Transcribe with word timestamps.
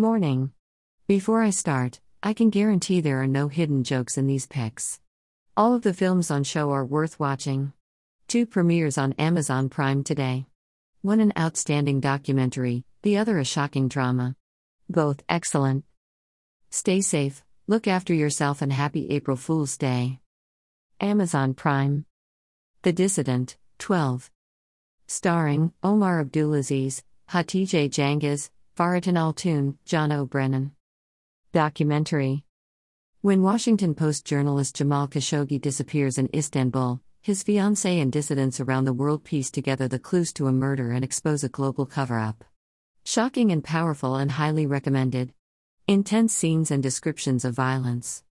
Morning. 0.00 0.52
Before 1.06 1.42
I 1.42 1.50
start, 1.50 2.00
I 2.22 2.32
can 2.32 2.48
guarantee 2.48 3.02
there 3.02 3.20
are 3.20 3.26
no 3.26 3.48
hidden 3.48 3.84
jokes 3.84 4.16
in 4.16 4.26
these 4.26 4.46
picks. 4.46 4.98
All 5.58 5.74
of 5.74 5.82
the 5.82 5.92
films 5.92 6.30
on 6.30 6.42
show 6.42 6.70
are 6.70 6.86
worth 6.86 7.20
watching. 7.20 7.74
Two 8.26 8.46
premieres 8.46 8.96
on 8.96 9.12
Amazon 9.18 9.68
Prime 9.68 10.02
today. 10.02 10.46
One 11.02 11.20
an 11.20 11.34
outstanding 11.38 12.00
documentary, 12.00 12.86
the 13.02 13.18
other 13.18 13.38
a 13.38 13.44
shocking 13.44 13.88
drama. 13.88 14.36
Both 14.88 15.22
excellent. 15.28 15.84
Stay 16.70 17.02
safe, 17.02 17.44
look 17.66 17.86
after 17.86 18.14
yourself, 18.14 18.62
and 18.62 18.72
happy 18.72 19.10
April 19.10 19.36
Fool's 19.36 19.76
Day. 19.76 20.20
Amazon 20.98 21.52
Prime. 21.52 22.06
The 22.80 22.94
Dissident, 22.94 23.56
12. 23.78 24.30
Starring 25.06 25.74
Omar 25.82 26.24
Abdulaziz, 26.24 27.02
Hatice 27.28 27.90
Cengiz, 27.90 28.48
Fahrettin 28.80 29.18
Altun, 29.18 29.76
John 29.84 30.10
O'Brennan. 30.10 30.72
Documentary 31.52 32.46
When 33.20 33.42
Washington 33.42 33.94
Post 33.94 34.24
journalist 34.24 34.74
Jamal 34.74 35.06
Khashoggi 35.06 35.60
disappears 35.60 36.16
in 36.16 36.30
Istanbul, 36.34 37.02
his 37.20 37.44
fiancée 37.44 38.00
and 38.00 38.10
dissidents 38.10 38.58
around 38.58 38.86
the 38.86 38.94
world 38.94 39.22
piece 39.22 39.50
together 39.50 39.86
the 39.86 39.98
clues 39.98 40.32
to 40.32 40.46
a 40.46 40.52
murder 40.52 40.92
and 40.92 41.04
expose 41.04 41.44
a 41.44 41.50
global 41.50 41.84
cover 41.84 42.18
up. 42.18 42.42
Shocking 43.04 43.52
and 43.52 43.62
powerful 43.62 44.16
and 44.16 44.30
highly 44.30 44.64
recommended. 44.64 45.34
Intense 45.86 46.34
scenes 46.34 46.70
and 46.70 46.82
descriptions 46.82 47.44
of 47.44 47.52
violence. 47.52 48.24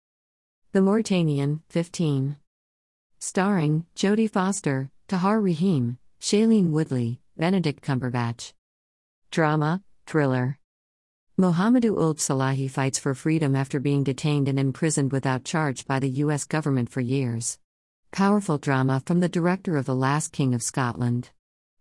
The 0.72 0.82
Mauritanian, 0.82 1.62
15. 1.70 2.38
Starring 3.20 3.86
Jodie 3.96 4.28
Foster, 4.28 4.90
Tahar 5.08 5.42
Rahim, 5.42 6.00
Shailene 6.20 6.72
Woodley, 6.72 7.22
Benedict 7.38 7.84
Cumberbatch. 7.84 8.54
Drama, 9.30 9.84
thriller. 10.10 10.58
Mohamedou 11.40 11.96
Ould 11.96 12.18
Slahi 12.18 12.70
fights 12.70 12.98
for 12.98 13.14
freedom 13.14 13.56
after 13.56 13.80
being 13.80 14.04
detained 14.04 14.50
and 14.50 14.60
imprisoned 14.60 15.12
without 15.12 15.44
charge 15.44 15.86
by 15.86 16.00
the 16.00 16.10
U.S. 16.24 16.46
government 16.46 16.90
for 16.90 17.00
years. 17.00 17.60
Powerful 18.12 18.58
drama 18.58 19.04
from 19.06 19.20
the 19.20 19.30
director 19.30 19.78
of 19.78 19.86
The 19.86 19.96
Last 19.96 20.32
King 20.32 20.56
of 20.56 20.64
Scotland. 20.64 21.30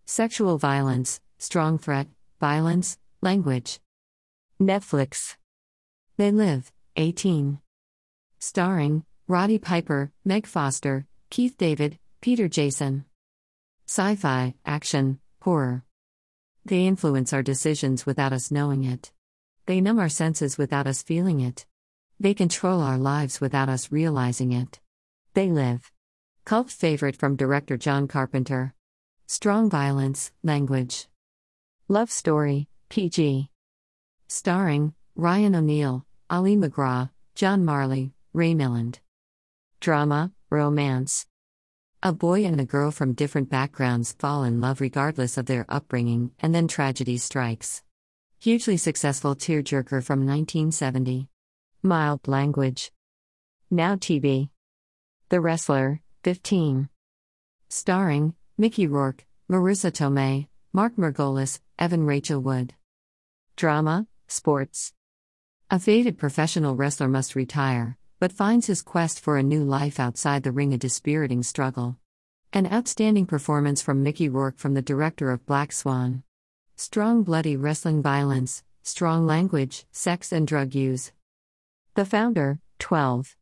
Sexual 0.04 0.58
violence, 0.58 1.20
strong 1.38 1.78
threat, 1.78 2.06
violence, 2.38 2.98
language. 3.22 3.80
Netflix. 4.60 5.36
They 6.18 6.30
Live, 6.30 6.70
18. 6.96 7.60
Starring 8.38 9.04
Roddy 9.26 9.58
Piper, 9.58 10.12
Meg 10.26 10.46
Foster, 10.46 11.06
Keith 11.30 11.56
David, 11.56 11.98
Peter 12.20 12.46
Jason. 12.46 13.06
Sci 13.86 14.16
fi, 14.16 14.54
action, 14.66 15.18
horror. 15.40 15.84
They 16.64 16.86
influence 16.86 17.32
our 17.32 17.42
decisions 17.42 18.04
without 18.04 18.32
us 18.32 18.50
knowing 18.50 18.84
it. 18.84 19.12
They 19.66 19.80
numb 19.80 19.98
our 19.98 20.08
senses 20.08 20.58
without 20.58 20.86
us 20.86 21.02
feeling 21.02 21.40
it. 21.40 21.66
They 22.18 22.34
control 22.34 22.80
our 22.80 22.98
lives 22.98 23.40
without 23.40 23.68
us 23.68 23.92
realizing 23.92 24.52
it. 24.52 24.80
They 25.34 25.50
live. 25.50 25.92
Cult 26.44 26.70
favorite 26.70 27.14
from 27.14 27.36
director 27.36 27.76
John 27.76 28.08
Carpenter. 28.08 28.74
Strong 29.26 29.70
violence, 29.70 30.32
language. 30.42 31.06
Love 31.86 32.10
story, 32.10 32.68
PG. 32.88 33.50
Starring 34.26 34.94
Ryan 35.14 35.54
O'Neal, 35.54 36.06
Ali 36.28 36.56
MacGraw, 36.56 37.10
John 37.34 37.64
Marley, 37.64 38.12
Ray 38.32 38.54
Milland. 38.54 38.98
Drama, 39.80 40.32
romance. 40.50 41.27
A 42.00 42.12
boy 42.12 42.44
and 42.44 42.60
a 42.60 42.64
girl 42.64 42.92
from 42.92 43.14
different 43.14 43.50
backgrounds 43.50 44.12
fall 44.20 44.44
in 44.44 44.60
love 44.60 44.80
regardless 44.80 45.36
of 45.36 45.46
their 45.46 45.66
upbringing, 45.68 46.30
and 46.38 46.54
then 46.54 46.68
tragedy 46.68 47.18
strikes. 47.18 47.82
Hugely 48.38 48.76
successful 48.76 49.34
tearjerker 49.34 50.04
from 50.04 50.24
1970. 50.24 51.26
Mild 51.82 52.28
language. 52.28 52.92
Now 53.68 53.96
TV. 53.96 54.50
The 55.28 55.40
Wrestler, 55.40 56.00
15. 56.22 56.88
Starring 57.68 58.34
Mickey 58.56 58.86
Rourke, 58.86 59.26
Marisa 59.50 59.90
Tomei, 59.90 60.46
Mark 60.72 60.94
Margolis, 60.94 61.58
Evan 61.80 62.04
Rachel 62.04 62.40
Wood. 62.40 62.74
Drama, 63.56 64.06
sports. 64.28 64.92
A 65.68 65.80
faded 65.80 66.16
professional 66.16 66.76
wrestler 66.76 67.08
must 67.08 67.34
retire, 67.34 67.98
but 68.20 68.32
finds 68.32 68.66
his 68.66 68.82
quest 68.82 69.20
for 69.20 69.38
a 69.38 69.42
new 69.42 69.62
life 69.62 70.00
outside 70.00 70.42
the 70.42 70.52
ring 70.52 70.72
a 70.74 70.78
dispiriting 70.78 71.42
struggle. 71.42 71.96
An 72.52 72.66
outstanding 72.72 73.26
performance 73.26 73.80
from 73.82 74.02
Mickey 74.02 74.28
Rourke 74.28 74.58
from 74.58 74.74
the 74.74 74.82
director 74.82 75.30
of 75.30 75.46
Black 75.46 75.70
Swan. 75.70 76.22
Strong 76.76 77.24
bloody 77.24 77.56
wrestling 77.56 78.02
violence, 78.02 78.64
strong 78.82 79.26
language, 79.26 79.84
sex 79.92 80.32
and 80.32 80.46
drug 80.46 80.74
use. 80.74 81.12
The 81.94 82.04
Founder, 82.04 82.60
12. 82.78 83.36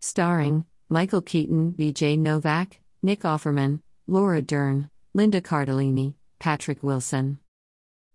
Starring 0.00 0.64
Michael 0.88 1.22
Keaton, 1.22 1.72
BJ 1.72 2.18
Novak, 2.18 2.80
Nick 3.02 3.20
Offerman, 3.22 3.80
Laura 4.06 4.42
Dern, 4.42 4.90
Linda 5.14 5.40
Cardellini, 5.40 6.14
Patrick 6.38 6.82
Wilson. 6.82 7.38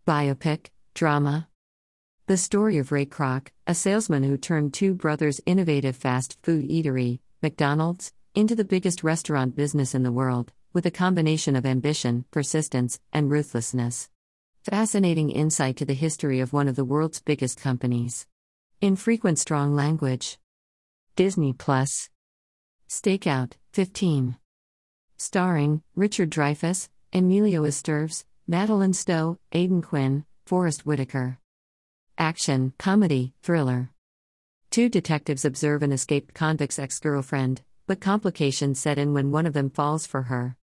Biopic, 0.07 0.67
Drama. 0.93 1.47
The 2.29 2.37
story 2.37 2.77
of 2.77 2.91
Ray 2.91 3.07
Kroc, 3.07 3.47
a 3.65 3.73
salesman 3.73 4.21
who 4.21 4.37
turned 4.37 4.71
two 4.71 4.93
brothers' 4.93 5.41
innovative 5.47 5.95
fast 5.95 6.37
food 6.43 6.69
eatery, 6.69 7.21
McDonald's, 7.41 8.13
into 8.35 8.55
the 8.55 8.63
biggest 8.63 9.03
restaurant 9.03 9.55
business 9.55 9.95
in 9.95 10.03
the 10.03 10.11
world, 10.11 10.53
with 10.71 10.85
a 10.85 10.91
combination 10.91 11.55
of 11.55 11.65
ambition, 11.65 12.25
persistence, 12.29 12.99
and 13.11 13.31
ruthlessness. 13.31 14.09
Fascinating 14.63 15.31
insight 15.31 15.75
to 15.77 15.85
the 15.85 15.95
history 15.95 16.39
of 16.39 16.53
one 16.53 16.67
of 16.67 16.75
the 16.75 16.85
world's 16.85 17.19
biggest 17.19 17.59
companies. 17.59 18.27
Infrequent 18.79 19.39
strong 19.39 19.75
language. 19.75 20.37
Disney 21.15 21.51
Plus. 21.51 22.11
Stakeout, 22.87 23.53
15. 23.73 24.37
Starring 25.17 25.81
Richard 25.95 26.29
Dreyfuss, 26.29 26.89
Emilio 27.11 27.63
Estevez, 27.63 28.23
Madeleine 28.47 28.93
Stowe, 28.93 29.39
Aidan 29.51 29.81
Quinn, 29.81 30.25
Forest 30.45 30.85
Whitaker. 30.85 31.38
Action, 32.21 32.73
comedy, 32.77 33.33
thriller. 33.41 33.91
Two 34.71 34.89
detectives 34.89 35.45
observe 35.45 35.81
an 35.81 35.93
escaped 35.93 36.33
convict's 36.33 36.77
ex 36.77 36.99
girlfriend, 36.99 37.61
but 37.87 38.01
complications 38.01 38.77
set 38.77 38.97
in 38.97 39.13
when 39.13 39.31
one 39.31 39.45
of 39.45 39.53
them 39.53 39.69
falls 39.69 40.05
for 40.05 40.23
her. 40.23 40.57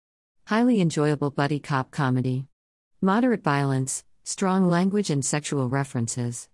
Highly 0.48 0.82
enjoyable 0.82 1.32
buddy 1.32 1.62
cop 1.62 1.92
comedy. 1.92 2.48
Moderate 3.02 3.42
violence, 3.42 4.04
strong 4.26 4.68
language, 4.68 5.10
and 5.10 5.24
sexual 5.24 5.70
references. 5.70 6.50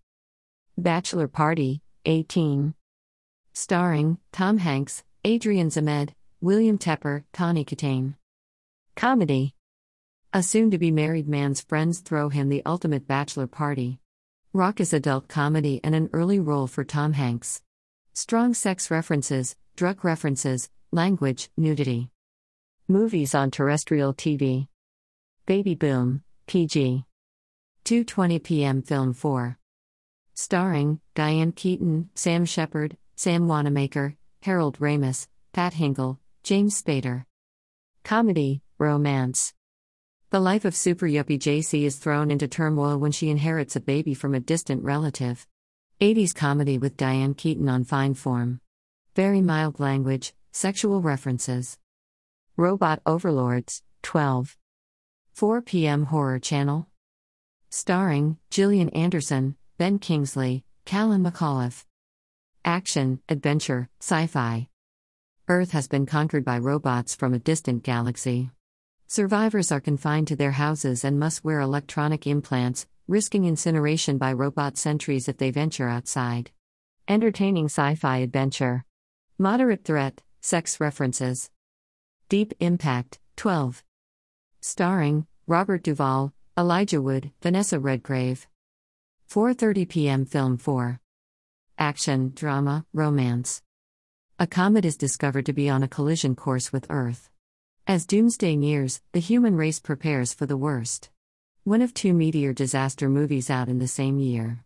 Bachelor 0.77 1.27
Party, 1.27 1.81
18. 2.05 2.75
Starring 3.53 4.19
Tom 4.31 4.59
Hanks, 4.59 5.03
Adrian 5.25 5.69
Zmed, 5.69 6.11
William 6.41 6.77
Tepper, 6.77 7.23
Tawny 7.33 7.65
Kitaen. 7.65 8.17
Comedy. 8.95 9.55
A 10.31 10.43
soon 10.43 10.69
to 10.69 10.77
be 10.77 10.91
married 10.91 11.27
man's 11.27 11.59
friends 11.59 12.01
throw 12.01 12.29
him 12.29 12.49
the 12.49 12.63
ultimate 12.67 13.07
bachelor 13.07 13.47
party. 13.47 14.00
Raucous 14.53 14.91
adult 14.91 15.29
comedy 15.29 15.79
and 15.81 15.95
an 15.95 16.09
early 16.11 16.37
role 16.37 16.67
for 16.67 16.83
Tom 16.83 17.13
Hanks. 17.13 17.61
Strong 18.11 18.55
sex 18.55 18.91
references, 18.91 19.55
drug 19.77 20.03
references, 20.03 20.69
language, 20.91 21.49
nudity. 21.55 22.09
Movies 22.85 23.33
on 23.33 23.49
terrestrial 23.49 24.13
TV. 24.13 24.67
Baby 25.45 25.73
Boom, 25.75 26.23
PG. 26.47 27.05
2:20 27.85 28.43
p.m. 28.43 28.81
Film 28.81 29.13
4. 29.13 29.57
Starring 30.33 30.99
Diane 31.15 31.53
Keaton, 31.53 32.09
Sam 32.13 32.43
Shepard, 32.43 32.97
Sam 33.15 33.47
Wanamaker, 33.47 34.17
Harold 34.41 34.79
Ramis, 34.79 35.27
Pat 35.53 35.75
Hingle, 35.75 36.17
James 36.43 36.81
Spader. 36.81 37.23
Comedy, 38.03 38.63
romance. 38.77 39.53
The 40.31 40.39
life 40.39 40.63
of 40.63 40.77
super 40.77 41.07
yuppie 41.07 41.37
JC 41.37 41.83
is 41.83 41.97
thrown 41.97 42.31
into 42.31 42.47
turmoil 42.47 42.97
when 42.97 43.11
she 43.11 43.29
inherits 43.29 43.75
a 43.75 43.81
baby 43.81 44.13
from 44.13 44.33
a 44.33 44.39
distant 44.39 44.81
relative. 44.81 45.45
80s 45.99 46.33
comedy 46.33 46.77
with 46.77 46.95
Diane 46.95 47.33
Keaton 47.33 47.67
on 47.67 47.83
fine 47.83 48.13
form. 48.13 48.61
Very 49.13 49.41
mild 49.41 49.81
language, 49.81 50.33
sexual 50.53 51.01
references. 51.01 51.77
Robot 52.55 53.01
Overlords, 53.05 53.83
12. 54.03 54.55
4 55.33 55.61
p.m. 55.63 56.05
Horror 56.05 56.39
Channel. 56.39 56.87
Starring 57.69 58.37
Gillian 58.49 58.87
Anderson, 58.91 59.57
Ben 59.77 59.99
Kingsley, 59.99 60.63
Callan 60.85 61.25
McAuliffe. 61.25 61.83
Action, 62.63 63.19
adventure, 63.27 63.89
sci 63.99 64.27
fi. 64.27 64.69
Earth 65.49 65.71
has 65.71 65.89
been 65.89 66.05
conquered 66.05 66.45
by 66.45 66.57
robots 66.57 67.15
from 67.15 67.33
a 67.33 67.39
distant 67.39 67.83
galaxy. 67.83 68.49
Survivors 69.13 69.73
are 69.73 69.81
confined 69.81 70.25
to 70.25 70.37
their 70.37 70.53
houses 70.53 71.03
and 71.03 71.19
must 71.19 71.43
wear 71.43 71.59
electronic 71.59 72.25
implants, 72.25 72.87
risking 73.09 73.43
incineration 73.43 74.17
by 74.17 74.31
robot 74.31 74.77
sentries 74.77 75.27
if 75.27 75.35
they 75.35 75.51
venture 75.51 75.89
outside. 75.89 76.49
Entertaining 77.09 77.65
sci 77.65 77.93
fi 77.95 78.19
adventure. 78.19 78.85
Moderate 79.37 79.83
threat, 79.83 80.21
sex 80.39 80.79
references. 80.79 81.49
Deep 82.29 82.53
Impact, 82.61 83.19
12. 83.35 83.83
Starring 84.61 85.27
Robert 85.45 85.83
Duvall, 85.83 86.31
Elijah 86.57 87.01
Wood, 87.01 87.31
Vanessa 87.41 87.81
Redgrave. 87.81 88.47
4:30 89.29 89.89
p.m. 89.89 90.25
Film 90.25 90.55
4. 90.57 91.01
Action, 91.77 92.31
drama, 92.33 92.85
romance. 92.93 93.61
A 94.39 94.47
comet 94.47 94.85
is 94.85 94.95
discovered 94.95 95.47
to 95.47 95.53
be 95.53 95.69
on 95.69 95.83
a 95.83 95.89
collision 95.89 96.33
course 96.33 96.71
with 96.71 96.87
Earth. 96.89 97.30
As 97.87 98.05
doomsday 98.05 98.55
nears, 98.55 99.01
the 99.11 99.19
human 99.19 99.55
race 99.55 99.79
prepares 99.79 100.33
for 100.33 100.45
the 100.45 100.55
worst. 100.55 101.09
One 101.63 101.81
of 101.81 101.93
two 101.93 102.13
meteor 102.13 102.53
disaster 102.53 103.09
movies 103.09 103.49
out 103.49 103.69
in 103.69 103.79
the 103.79 103.87
same 103.87 104.19
year. 104.19 104.63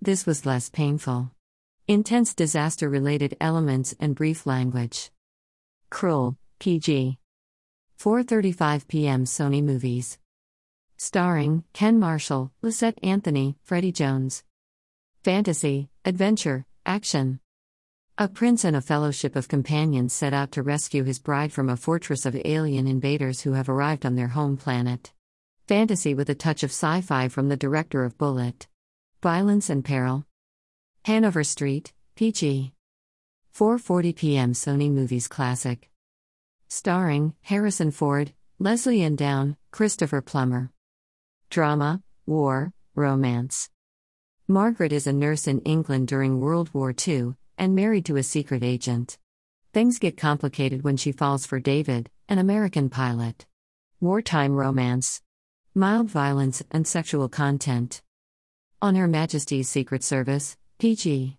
This 0.00 0.24
was 0.24 0.46
less 0.46 0.70
painful. 0.70 1.30
Intense 1.86 2.34
disaster 2.34 2.88
related 2.88 3.36
elements 3.40 3.94
and 4.00 4.14
brief 4.14 4.46
language. 4.46 5.10
Krull, 5.90 6.36
PG. 6.58 7.18
4:35 7.98 8.88
p.m. 8.88 9.24
Sony 9.24 9.62
Movies. 9.62 10.18
Starring 10.96 11.64
Ken 11.74 11.98
Marshall, 11.98 12.50
Lysette 12.62 12.98
Anthony, 13.02 13.56
Freddie 13.62 13.92
Jones. 13.92 14.42
Fantasy, 15.22 15.90
adventure, 16.04 16.64
action. 16.86 17.40
A 18.16 18.28
prince 18.28 18.62
and 18.62 18.76
a 18.76 18.80
fellowship 18.80 19.34
of 19.34 19.48
companions 19.48 20.12
set 20.12 20.32
out 20.32 20.52
to 20.52 20.62
rescue 20.62 21.02
his 21.02 21.18
bride 21.18 21.52
from 21.52 21.68
a 21.68 21.76
fortress 21.76 22.24
of 22.24 22.40
alien 22.44 22.86
invaders 22.86 23.40
who 23.40 23.54
have 23.54 23.68
arrived 23.68 24.06
on 24.06 24.14
their 24.14 24.28
home 24.28 24.56
planet. 24.56 25.12
Fantasy 25.66 26.14
with 26.14 26.30
a 26.30 26.34
touch 26.36 26.62
of 26.62 26.70
sci 26.70 27.00
fi 27.00 27.26
from 27.26 27.48
the 27.48 27.56
director 27.56 28.04
of 28.04 28.16
Bullitt. 28.16 28.68
Violence 29.20 29.68
and 29.68 29.84
Peril. 29.84 30.26
Hanover 31.06 31.42
Street, 31.42 31.92
PG. 32.14 32.72
4:40 33.52 34.14
p.m. 34.14 34.52
Sony 34.52 34.92
Movies 34.92 35.26
Classic. 35.26 35.90
Starring 36.68 37.34
Harrison 37.40 37.90
Ford, 37.90 38.32
Lesley-Anne 38.60 39.16
Down, 39.16 39.56
Christopher 39.72 40.20
Plummer. 40.20 40.70
Drama, 41.50 42.00
war, 42.26 42.74
romance. 42.94 43.70
Margaret 44.46 44.92
is 44.92 45.08
a 45.08 45.12
nurse 45.12 45.48
in 45.48 45.58
England 45.62 46.06
during 46.06 46.38
World 46.38 46.72
War 46.72 46.94
II 46.96 47.34
and 47.58 47.74
married 47.74 48.04
to 48.06 48.16
a 48.16 48.22
secret 48.22 48.62
agent. 48.62 49.18
Things 49.72 49.98
get 49.98 50.16
complicated 50.16 50.82
when 50.84 50.96
she 50.96 51.12
falls 51.12 51.46
for 51.46 51.58
David, 51.58 52.10
an 52.28 52.38
American 52.38 52.88
pilot. 52.90 53.46
Wartime 54.00 54.52
romance. 54.52 55.20
Mild 55.74 56.08
violence 56.08 56.62
and 56.70 56.86
sexual 56.86 57.28
content. 57.28 58.02
On 58.80 58.94
Her 58.94 59.08
Majesty's 59.08 59.68
Secret 59.68 60.04
Service, 60.04 60.56
PG. 60.78 61.38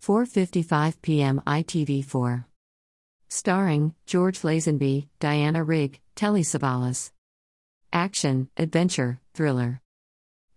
4:55 0.00 1.02
p.m. 1.02 1.42
ITV4. 1.46 2.44
Starring 3.28 3.94
George 4.06 4.42
Lazenby, 4.42 5.08
Diana 5.18 5.64
Rigg, 5.64 6.00
Telly 6.14 6.42
Savalas. 6.42 7.10
Action, 7.92 8.48
adventure, 8.56 9.20
thriller. 9.34 9.80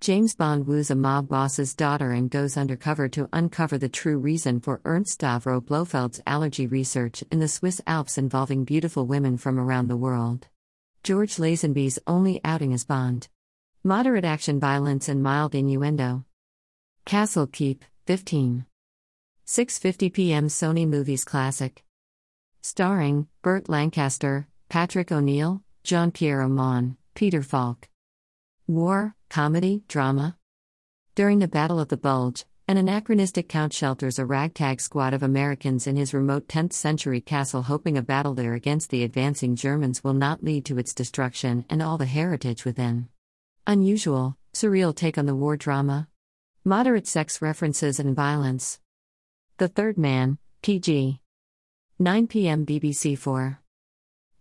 James 0.01 0.33
Bond 0.33 0.65
woos 0.65 0.89
a 0.89 0.95
mob 0.95 1.27
boss's 1.27 1.75
daughter 1.75 2.12
and 2.12 2.31
goes 2.31 2.57
undercover 2.57 3.07
to 3.09 3.30
uncover 3.31 3.77
the 3.77 3.88
true 3.88 4.18
reason 4.18 4.59
for 4.59 4.81
Ernst 4.83 5.21
Stavro 5.21 5.62
Blofeld's 5.62 6.19
allergy 6.25 6.65
research 6.65 7.24
in 7.31 7.39
the 7.39 7.48
Swiss 7.48 7.80
Alps 7.86 8.18
involving 8.18 8.63
beautiful 8.63 9.06
women 9.06 9.38
from 9.38 9.59
around 9.59 9.89
the 9.89 9.95
world. 9.95 10.48
George 11.03 11.36
Lazenby's 11.36 12.00
only 12.07 12.42
outing 12.44 12.74
as 12.74 12.83
Bond. 12.83 13.27
Moderate 13.83 14.25
action 14.25 14.59
violence 14.59 15.07
and 15.07 15.21
mild 15.21 15.53
innuendo. 15.53 16.25
Castle 17.06 17.45
Keep, 17.45 17.86
15. 18.07 18.65
6:50 19.45 20.13
p.m. 20.13 20.47
Sony 20.47 20.88
Movies 20.88 21.24
Classic. 21.24 21.83
Starring 22.63 23.27
Burt 23.44 23.69
Lancaster, 23.69 24.47
Patrick 24.68 25.12
O'Neal, 25.12 25.62
Jean-Pierre 25.83 26.42
Aumont, 26.42 26.97
Peter 27.13 27.44
Falk. 27.44 27.88
War, 28.65 29.15
comedy, 29.31 29.81
drama. 29.88 30.36
During 31.16 31.39
the 31.39 31.48
Battle 31.48 31.80
of 31.80 31.88
the 31.88 31.95
Bulge, 31.95 32.44
an 32.68 32.75
anachronistic 32.75 33.48
count 33.48 33.72
shelters 33.72 34.19
a 34.19 34.25
ragtag 34.25 34.81
squad 34.81 35.13
of 35.13 35.24
Americans 35.24 35.88
in 35.88 35.95
his 35.95 36.13
remote 36.13 36.50
10th 36.50 36.74
century 36.74 37.22
castle, 37.22 37.62
hoping 37.62 37.98
a 37.98 38.01
battle 38.01 38.33
there 38.33 38.56
against 38.56 38.89
the 38.89 39.06
advancing 39.06 39.56
Germans 39.56 40.04
will 40.04 40.13
not 40.13 40.44
lead 40.44 40.66
to 40.66 40.78
its 40.78 40.94
destruction 40.94 41.63
and 41.69 41.81
all 41.81 41.98
the 41.98 42.06
heritage 42.06 42.66
within. 42.66 43.07
Unusual, 43.66 44.38
surreal 44.54 44.94
take 44.94 45.18
on 45.18 45.28
the 45.28 45.36
war 45.36 45.56
drama. 45.56 46.10
Moderate 46.66 47.07
sex 47.07 47.42
references 47.42 48.01
and 48.01 48.13
violence. 48.13 48.81
The 49.60 49.69
Third 49.69 49.98
Man, 49.98 50.39
PG. 50.62 51.22
9 52.00 52.28
p.m. 52.28 52.66
BBC 52.66 53.18
4. 53.18 53.62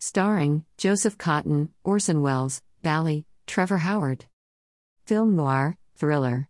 Starring 0.01 0.65
Joseph 0.77 1.17
Cotten, 1.17 1.69
Orson 1.85 2.23
Welles, 2.23 2.61
Valli, 2.83 3.25
Trevor 3.47 3.79
Howard. 3.79 4.25
Film 5.11 5.35
noir, 5.35 5.77
thriller. 5.97 6.47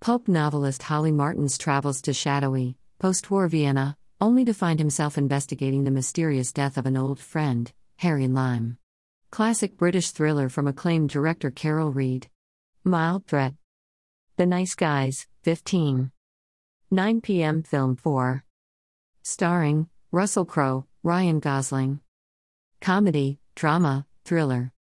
Pulp 0.00 0.26
novelist 0.26 0.84
Holly 0.84 1.12
Martins 1.12 1.58
travels 1.58 2.00
to 2.00 2.14
shadowy, 2.14 2.78
post 2.98 3.30
war 3.30 3.46
Vienna, 3.46 3.94
only 4.22 4.42
to 4.46 4.54
find 4.54 4.78
himself 4.78 5.18
investigating 5.18 5.84
the 5.84 5.90
mysterious 5.90 6.50
death 6.50 6.78
of 6.78 6.86
an 6.86 6.96
old 6.96 7.20
friend, 7.20 7.70
Harry 7.96 8.26
Lime. 8.26 8.78
Classic 9.30 9.76
British 9.76 10.12
thriller 10.12 10.48
from 10.48 10.66
acclaimed 10.66 11.10
director 11.10 11.50
Carol 11.50 11.92
Reed. 11.92 12.28
Mild 12.84 13.26
threat. 13.26 13.52
The 14.38 14.46
Nice 14.46 14.74
Guys, 14.74 15.26
15. 15.42 16.10
9 16.90 17.20
p.m. 17.20 17.62
Film 17.62 17.96
4. 17.96 18.44
Starring 19.22 19.90
Russell 20.10 20.46
Crowe, 20.46 20.86
Ryan 21.02 21.38
Gosling. 21.38 22.00
Comedy, 22.80 23.40
drama, 23.54 24.06
thriller. 24.24 24.73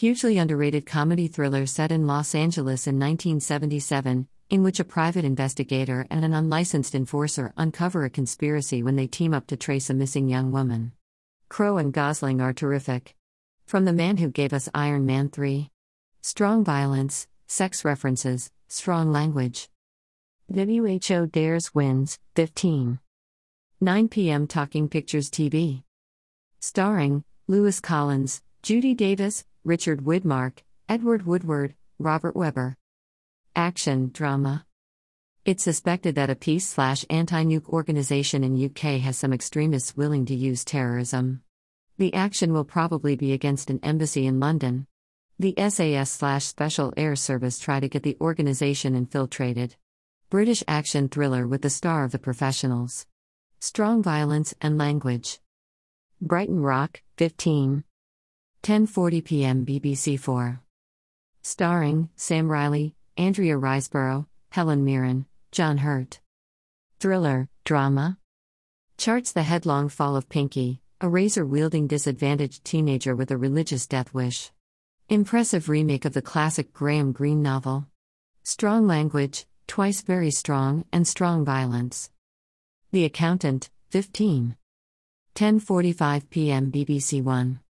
Hugely 0.00 0.38
underrated 0.38 0.86
comedy 0.86 1.28
thriller 1.28 1.66
set 1.66 1.92
in 1.92 2.06
Los 2.06 2.34
Angeles 2.34 2.86
in 2.86 2.98
1977, 2.98 4.28
in 4.48 4.62
which 4.62 4.80
a 4.80 4.84
private 4.84 5.26
investigator 5.26 6.06
and 6.08 6.24
an 6.24 6.32
unlicensed 6.32 6.94
enforcer 6.94 7.52
uncover 7.58 8.06
a 8.06 8.08
conspiracy 8.08 8.82
when 8.82 8.96
they 8.96 9.06
team 9.06 9.34
up 9.34 9.46
to 9.48 9.58
trace 9.58 9.90
a 9.90 9.92
missing 9.92 10.26
young 10.26 10.52
woman. 10.52 10.92
Crowe 11.50 11.76
and 11.76 11.92
Gosling 11.92 12.40
are 12.40 12.54
terrific. 12.54 13.14
From 13.66 13.84
the 13.84 13.92
man 13.92 14.16
who 14.16 14.30
gave 14.30 14.54
us 14.54 14.70
Iron 14.72 15.04
Man 15.04 15.28
3. 15.28 15.68
Strong 16.22 16.64
violence, 16.64 17.28
sex 17.46 17.84
references, 17.84 18.50
strong 18.68 19.12
language. 19.12 19.68
WHO 20.48 21.26
dares 21.26 21.74
wins, 21.74 22.18
15. 22.36 23.00
9 23.82 24.08
p.m. 24.08 24.46
Talking 24.46 24.88
Pictures 24.88 25.28
TV. 25.28 25.82
Starring 26.58 27.22
Lewis 27.46 27.80
Collins, 27.80 28.40
Judy 28.62 28.94
Davis, 28.94 29.44
Richard 29.64 30.00
Widmark, 30.04 30.62
Edward 30.88 31.26
Woodward, 31.26 31.74
Robert 31.98 32.34
Webber. 32.34 32.78
Action 33.54 34.10
drama. 34.10 34.64
It's 35.44 35.62
suspected 35.62 36.14
that 36.14 36.30
a 36.30 36.34
peace 36.34 36.66
slash 36.66 37.04
anti 37.10 37.44
nuke 37.44 37.68
organization 37.68 38.42
in 38.42 38.64
UK 38.64 39.02
has 39.02 39.18
some 39.18 39.34
extremists 39.34 39.94
willing 39.94 40.24
to 40.26 40.34
use 40.34 40.64
terrorism. 40.64 41.42
The 41.98 42.14
action 42.14 42.54
will 42.54 42.64
probably 42.64 43.16
be 43.16 43.34
against 43.34 43.68
an 43.68 43.80
embassy 43.82 44.26
in 44.26 44.40
London. 44.40 44.86
The 45.38 45.52
SAS 45.68 46.10
slash 46.10 46.46
Special 46.46 46.94
Air 46.96 47.14
Service 47.14 47.58
try 47.58 47.80
to 47.80 47.88
get 47.88 48.02
the 48.02 48.16
organization 48.18 48.94
infiltrated. 48.94 49.76
British 50.30 50.64
action 50.68 51.10
thriller 51.10 51.46
with 51.46 51.60
the 51.60 51.68
star 51.68 52.04
of 52.04 52.12
the 52.12 52.18
professionals. 52.18 53.06
Strong 53.58 54.04
violence 54.04 54.54
and 54.62 54.78
language. 54.78 55.38
Brighton 56.18 56.60
Rock, 56.60 57.02
15. 57.18 57.84
10:40 58.62 59.24
p.m. 59.24 59.64
BBC 59.64 60.20
4. 60.20 60.60
Starring 61.42 62.10
Sam 62.14 62.50
Riley, 62.50 62.94
Andrea 63.16 63.56
Riseborough, 63.56 64.26
Helen 64.50 64.84
Mirren, 64.84 65.24
John 65.50 65.78
Hurt. 65.78 66.20
Thriller, 66.98 67.48
drama. 67.64 68.18
Charts 68.98 69.32
the 69.32 69.44
headlong 69.44 69.88
fall 69.88 70.14
of 70.14 70.28
Pinky, 70.28 70.82
a 71.00 71.08
razor-wielding 71.08 71.86
disadvantaged 71.86 72.62
teenager 72.62 73.16
with 73.16 73.30
a 73.30 73.38
religious 73.38 73.86
death 73.86 74.12
wish. 74.12 74.50
Impressive 75.08 75.70
remake 75.70 76.04
of 76.04 76.12
the 76.12 76.20
classic 76.20 76.74
Graham 76.74 77.12
Greene 77.12 77.42
novel. 77.42 77.86
Strong 78.42 78.86
language, 78.86 79.46
twice 79.66 80.02
very 80.02 80.30
strong, 80.30 80.84
and 80.92 81.08
strong 81.08 81.46
violence. 81.46 82.10
The 82.92 83.06
Accountant, 83.06 83.70
15. 83.88 84.56
10:45 85.34 86.28
p.m. 86.28 86.70
BBC 86.70 87.22
1. 87.22 87.60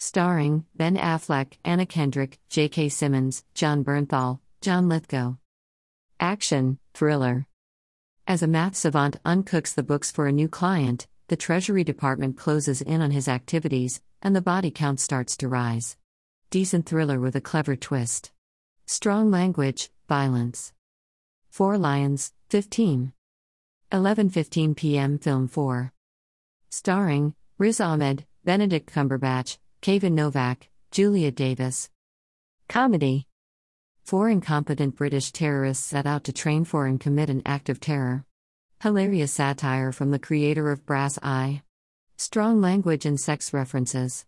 Starring 0.00 0.64
Ben 0.76 0.96
Affleck, 0.96 1.54
Anna 1.64 1.84
Kendrick, 1.84 2.38
J.K. 2.48 2.88
Simmons, 2.88 3.44
Jon 3.52 3.82
Bernthal, 3.84 4.38
John 4.60 4.88
Lithgow. 4.88 5.36
Action, 6.20 6.78
thriller. 6.94 7.48
As 8.24 8.40
a 8.40 8.46
math 8.46 8.76
savant 8.76 9.20
uncooks 9.24 9.74
the 9.74 9.82
books 9.82 10.12
for 10.12 10.28
a 10.28 10.32
new 10.32 10.48
client, 10.48 11.08
the 11.26 11.36
Treasury 11.36 11.82
Department 11.82 12.36
closes 12.36 12.80
in 12.80 13.02
on 13.02 13.10
his 13.10 13.26
activities, 13.26 14.00
and 14.22 14.36
the 14.36 14.40
body 14.40 14.70
count 14.70 15.00
starts 15.00 15.36
to 15.38 15.48
rise. 15.48 15.96
Decent 16.50 16.86
thriller 16.86 17.18
with 17.18 17.34
a 17.34 17.40
clever 17.40 17.74
twist. 17.74 18.30
Strong 18.86 19.32
language, 19.32 19.90
violence. 20.08 20.72
Four 21.50 21.76
Lions, 21.76 22.32
15. 22.50 23.12
11:15 23.90 24.76
p.m. 24.76 25.18
Film 25.18 25.48
4. 25.48 25.92
Starring 26.70 27.34
Riz 27.58 27.80
Ahmed, 27.80 28.26
Benedict 28.44 28.92
Cumberbatch, 28.92 29.58
Kayvan 29.80 30.12
Novak, 30.12 30.68
Julia 30.90 31.30
Davis. 31.30 31.88
Comedy. 32.68 33.28
Four 34.02 34.28
incompetent 34.28 34.96
British 34.96 35.30
terrorists 35.30 35.86
set 35.86 36.04
out 36.04 36.24
to 36.24 36.32
train 36.32 36.64
for 36.64 36.86
and 36.86 36.98
commit 36.98 37.30
an 37.30 37.42
act 37.46 37.68
of 37.68 37.78
terror. 37.78 38.24
Hilarious 38.82 39.32
satire 39.32 39.92
from 39.92 40.10
the 40.10 40.18
creator 40.18 40.72
of 40.72 40.84
Brass 40.84 41.16
Eye. 41.22 41.62
Strong 42.16 42.60
language 42.60 43.06
and 43.06 43.20
sex 43.20 43.52
references. 43.52 44.26